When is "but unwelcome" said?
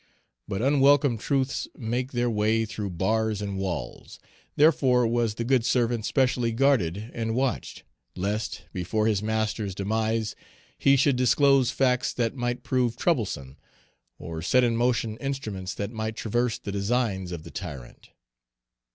0.47-1.19